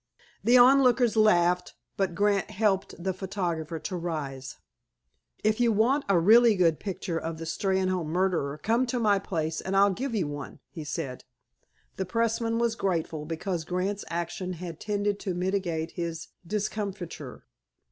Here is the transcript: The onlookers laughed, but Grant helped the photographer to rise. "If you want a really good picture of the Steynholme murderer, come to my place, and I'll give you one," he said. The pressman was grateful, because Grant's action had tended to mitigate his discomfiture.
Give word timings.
The 0.43 0.57
onlookers 0.57 1.15
laughed, 1.15 1.75
but 1.95 2.15
Grant 2.15 2.49
helped 2.49 2.95
the 2.97 3.13
photographer 3.13 3.77
to 3.77 3.95
rise. 3.95 4.57
"If 5.43 5.59
you 5.59 5.71
want 5.71 6.05
a 6.09 6.17
really 6.17 6.55
good 6.55 6.79
picture 6.79 7.19
of 7.19 7.37
the 7.37 7.45
Steynholme 7.45 8.07
murderer, 8.07 8.57
come 8.57 8.87
to 8.87 8.97
my 8.99 9.19
place, 9.19 9.61
and 9.61 9.77
I'll 9.77 9.93
give 9.93 10.15
you 10.15 10.27
one," 10.27 10.57
he 10.71 10.83
said. 10.83 11.23
The 11.97 12.05
pressman 12.07 12.57
was 12.57 12.73
grateful, 12.73 13.25
because 13.25 13.63
Grant's 13.63 14.03
action 14.09 14.53
had 14.53 14.79
tended 14.79 15.19
to 15.19 15.35
mitigate 15.35 15.91
his 15.91 16.29
discomfiture. 16.47 17.45